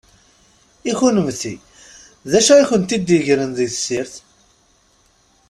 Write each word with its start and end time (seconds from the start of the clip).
I 0.89 0.93
kunemti, 0.99 1.53
d 2.31 2.31
acu 2.39 2.53
i 2.57 2.63
kwen-t-id-igren 2.69 3.51
di 3.57 3.67
tessirt? 3.71 4.13